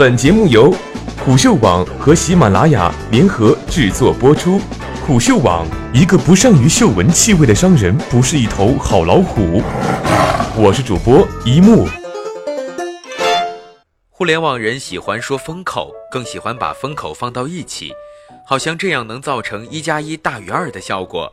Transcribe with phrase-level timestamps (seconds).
[0.00, 0.74] 本节目由
[1.22, 4.58] 虎嗅网和喜马拉雅联合制作播出。
[5.06, 9.62] 虎嗅网：一个不善于嗅闻气味的商人，不是一头好老虎。
[10.56, 11.86] 我是主播一木。
[14.08, 17.92] 互联网人喜欢说风口，更喜欢把风口放到一起，
[18.46, 21.30] 好像这样能造成一加一大于二的效果。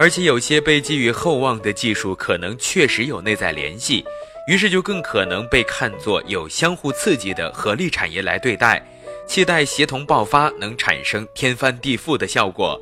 [0.00, 4.02] 而且有些被寄予厚望的技术，可能确实有内在联系，
[4.46, 8.80] 于是就更可能被看作有相互刺激的合力产业来对待，
[9.26, 12.80] 期待协同爆发能产生天翻地覆的效果。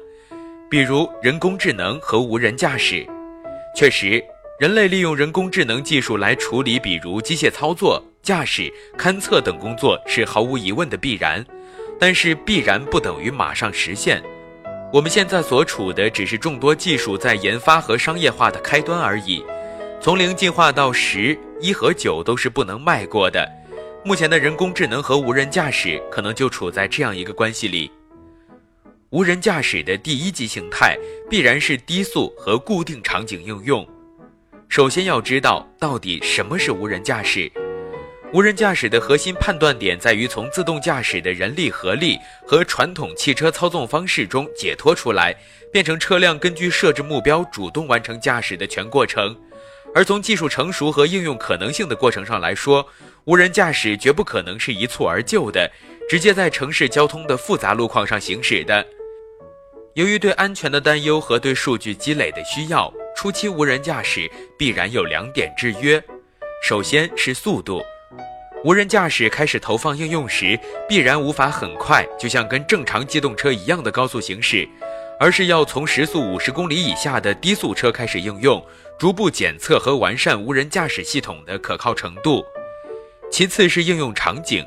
[0.70, 3.06] 比如人工智能和无人驾驶，
[3.74, 4.22] 确实，
[4.60, 11.42] 人类利用人工智能技术来处理，比如机械操作、驾驶、勘测等工作是毫无疑问的必然，
[11.98, 14.22] 但是必然不等于马上实现。
[14.92, 19.42] 我们现在所处的只是众多技术在研发和商业化的开端而已，
[20.00, 23.50] 从零进化到十一和九都是不能迈过的。
[24.04, 27.90] 目前的人工智能和无人驾驶可能就处在这样一个关系里。
[29.08, 30.94] 无人驾驶的第一级形态
[31.30, 33.88] 必然是低速和固定场景应用。
[34.68, 37.50] 首先要知道到底什么是无人驾驶。
[38.34, 45.34] 无人驾驶的核心判断点在于从自动驾驶的人力合力和传统汽车操纵方式中解脱出来，
[45.72, 49.34] 变成车辆根据设置目标主动完成驾驶的全过程。
[49.94, 52.86] 而从技术成熟和应用可能性的过程上来说，
[53.24, 55.70] 无人驾驶绝不可能是一蹴而就的，
[56.08, 58.84] 直接在城市交通的复杂路况上行驶的。
[59.94, 64.28] 由于对安全的担忧和对数据积累的需要，初期无人驾驶
[64.58, 66.02] 必然有两点制约，
[66.64, 67.80] 首先是速度。
[68.64, 74.68] 无人驾驶开始投放应用时，必然无法很快，就像跟正常机动车一样的高速行驶，
[75.18, 78.64] 而是要从时速五十公里以下的低速车开始应用，
[78.98, 82.44] 逐步检测和完善无人驾驶系统的可靠程度。
[83.30, 84.64] 其次是应用场景，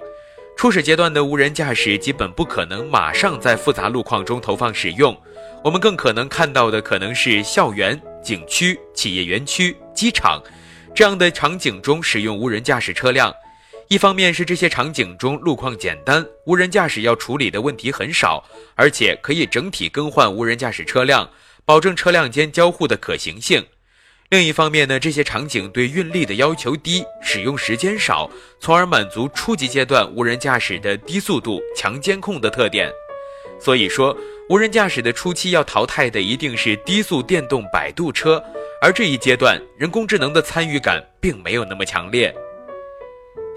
[0.57, 5.15] 初始阶段的无人驾驶基本不可能马上在复杂路况中投放使用，
[5.63, 10.41] 我们更可能看到的可能是校园、景区、企业园区、机场
[10.95, 13.33] 这样的场景中使用无人驾驶车辆。
[13.89, 18.43] 一方面是这些场景中路况简单，无人驾驶要处理的问题很少，
[18.75, 21.29] 而且可以整体更换无人驾驶车辆，
[21.63, 23.65] 保证车辆间交互的可行性。
[24.29, 32.91] 另一方面呢，这些场景对运力的要求低，使用时间少，从而满足初级阶段无人驾驶的低速度、强监控的特点。
[33.57, 34.15] 所以说，
[34.49, 38.43] 无人驾驶的初期要淘汰的一定是低速电动摆渡车，
[38.81, 42.35] 而这一阶段人工智能的参与感并没有那么强烈。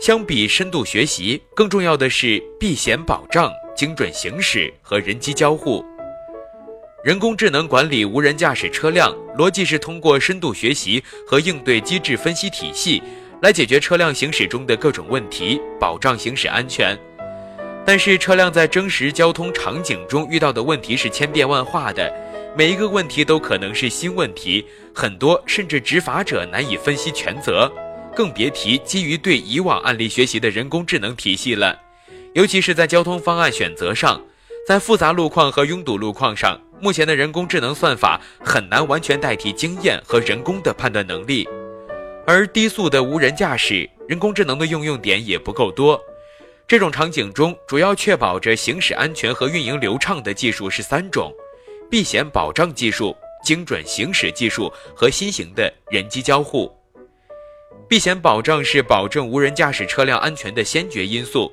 [0.01, 5.85] 相比深度学习，更重要的是避险保障、精准行驶和人机交互。
[7.05, 13.03] 人工智能管理无人驾驶车辆，逻辑是通过深度学习和应对机制分析体系
[13.43, 16.99] 来解决车辆行驶中的各种问题，保障行驶安全。
[17.85, 22.11] 但是，车辆在真实交通场景中遇到的问题是千变万化的，
[22.57, 27.71] 每一个问题都可能是新问题，很多甚至执法者难以分析全责。
[28.15, 31.79] 更别提基于对以往案例学习的人工智能体系了，
[32.35, 34.21] 尤其是在交通方案选择上，
[34.67, 41.49] 在复杂路况和拥堵路况上，目前的人工智能算法很难完全代替经验和人工的判断能力。
[42.27, 46.01] 而低速的无人驾驶，人工智能的应用点也不够多。
[46.69, 51.33] 这种场景中，主要确保着行驶安全和运营流畅的技术是三种：
[51.91, 56.71] 避险保障技术、精准行驶技术和新型的人机交互。
[57.91, 61.51] 避险保障是保证无人驾驶车辆安全的先决因素。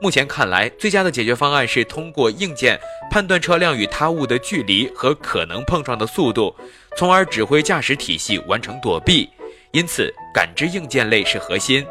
[0.00, 2.76] 目前看来，最佳的解决方案是通过硬件
[3.08, 6.52] 判断车辆与他物的距离和可能碰撞的速度，
[6.96, 9.28] 从而指挥驾驶体系完成躲避。
[9.70, 11.86] 因此，感知硬件类是核心。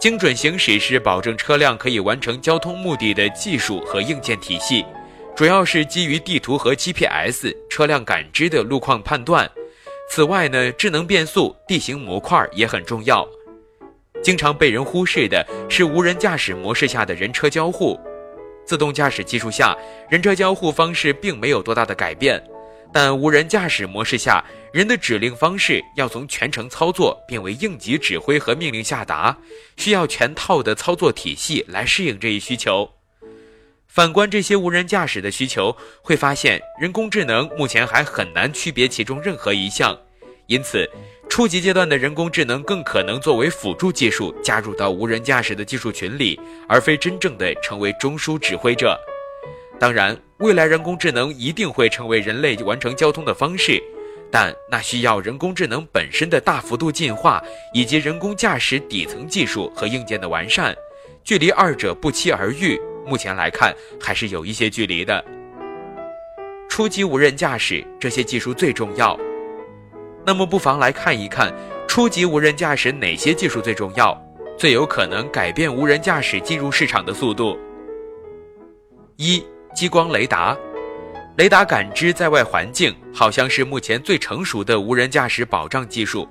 [0.00, 4.84] 精准行驶是保证车辆可以完成交通目的的技术和硬件体系，
[5.36, 9.48] 主要是基于地图和 GPS 车辆感知的路况判断。
[10.08, 13.26] 此外呢，智能变速、地形模块也很重要。
[14.22, 17.98] 经常被人忽视的是无人驾驶模式下的人车交互。
[18.64, 19.76] 自动驾驶技术下，
[20.08, 22.42] 人车交互方式并没有多大的改变，
[22.92, 29.36] 但无人驾驶模式下，人的指令方式要从全程操作变为应急指挥和命令下达，
[29.76, 32.90] 需要全套的操作体系来适应这一需求。
[33.88, 39.98] 反观这些无人驾驶的需求，会发现人工智能目前还很难区别其中任何一项，
[40.46, 40.88] 因此
[41.28, 46.38] 初级阶段的人工智能更可能作为辅助技术加入到无人驾驶的技术群里，
[46.68, 48.98] 而非真正的成为中枢指挥者。
[49.78, 53.82] 当然，未来人工智能一定会成为人类完成交通的方式，
[54.30, 57.42] 但那需要人工智能本身的大幅度进化，
[57.72, 60.76] 以及人工驾驶底层技术和硬件的完善。
[61.24, 65.24] 距离二者不期而遇，目前来看还是有一些距离的。
[66.68, 69.18] 初级无人驾驶这些技术最重要，
[70.26, 71.52] 那么不妨来看一看
[71.86, 74.20] 初级无人驾驶哪些技术最重要，
[74.58, 77.58] 最有可能改变无人驾驶进入市场的速度。
[79.16, 79.42] 一、
[79.74, 80.56] 激光雷达。
[81.38, 86.26] 雷达感知在外环境，好像是目前最成熟的无人驾驶保障技术。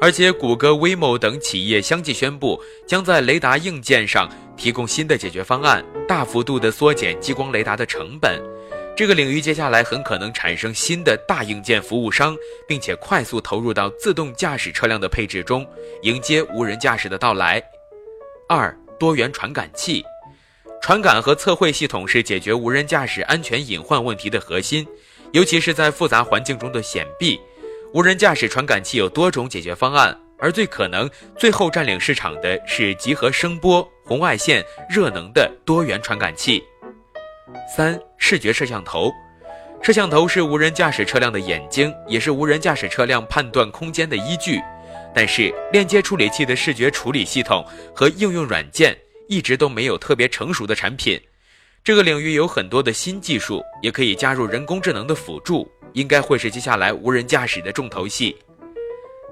[0.00, 4.26] 而且，谷歌、Waymo 等企业相继宣布，将在雷达硬件上
[4.56, 8.40] 提供新的解决方案，大幅度地缩减激光雷达的成本。
[8.96, 12.34] 这个领域接下来很可能产生新的大硬件服务商，
[12.66, 15.66] 并且快速投入到自动驾驶车辆的配置中，
[16.02, 17.62] 迎接无人驾驶的到来。
[18.48, 20.02] 二、多元传感器。
[20.82, 24.86] 传感和测绘系统是解决无人驾驶安全隐患问题的核心，
[25.32, 27.38] 尤其是在复杂环境中的显避。
[27.92, 36.62] 无人驾驶传感器有多种解决方案，而最可能最后占领市场的是集合声波、红外线、热能的多元传感器。
[37.76, 39.12] 三、视觉摄像头。
[39.82, 44.60] 摄像头是无人驾驶车辆的眼睛，也是无人驾驶车辆判断空间的依据。
[45.12, 48.96] 但是，链接处理器的视觉处理系统和应用软件。
[49.26, 51.20] 一直都没有特别成熟的产品，
[51.82, 58.36] 这个领域有很多的新技术，也可以加入人工智能的辅助，应该会是接下来无人驾驶的重头戏。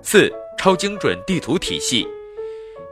[0.03, 2.09] 四、超精准地图体系，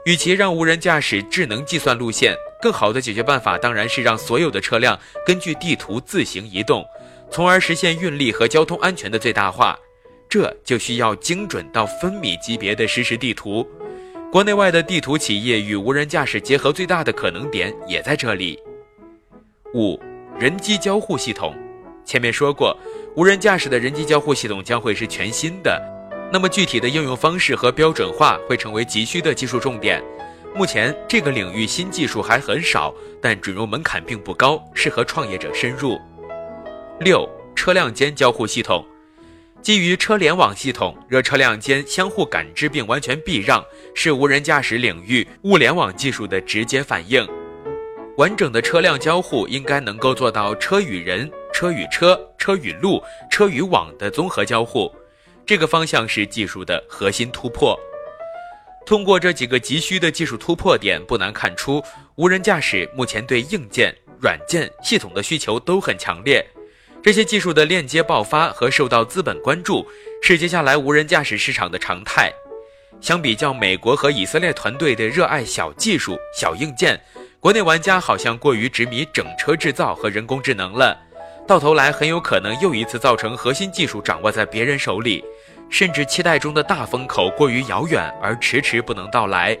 [0.05, 6.85] 与其让无人驾驶智能计算路线，更好的解决办法当然是让所有的车辆根据地图自行移动，
[7.31, 9.77] 从而实现运力和交通安全的最大化。
[10.29, 13.67] 这就需要精准到分米级别的实时地图。
[14.31, 18.59] 国内外的地图企业与无人驾驶结合最大的可能点也在这里。
[19.77, 19.99] 五、
[20.39, 21.53] 人机交互系统，
[22.03, 22.75] 前面说过，
[23.15, 25.79] 无人驾驶的人机交互系统将会是全新的，
[26.33, 30.03] 那么具体的应用方式和标准化会成为急需的技术重点。
[30.55, 32.91] 目前这个领域新技术还很少，
[33.21, 35.95] 但准入门槛并不高，适合创业者深入。
[36.99, 38.83] 六、车辆间交互系统。
[39.61, 43.63] 基于车联网系统，热车辆间相互感知并完全避让，
[43.93, 47.27] 是无人驾驶领域物联网技术的直接反应。
[48.17, 54.91] 完整的车辆交互应该能够做到车与人、车与车、车与路、车与网的综合交互。
[55.45, 57.79] 这个方向是技术的核心突破。
[58.87, 61.83] 通过这几个急需的技术突破点，不难看出，
[62.15, 66.43] 无人驾驶目前对硬件、软件、系统的需求都很强烈。
[67.03, 69.85] 这些技术的链接爆发和受到资本关注，
[70.23, 72.33] 是接下来无人驾驶市场的常态。
[72.99, 76.99] 相比较美国和以色列团队的热爱小技术、小硬件，
[77.47, 80.99] 国内玩家好像过于执迷整车制造和人工智能了，
[81.47, 85.23] 到头来很有可能又一次造成核心技术掌握在别人手里，
[85.69, 89.57] 甚至期待中的大风口过于遥远而迟迟不能到来。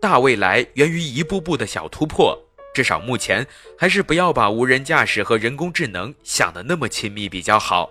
[0.00, 2.36] 大未来源于一步步的小突破。
[2.74, 3.46] 至少目前
[3.78, 7.90] 还是不要把无人驾驶和人工智能想的那么亲密比较好。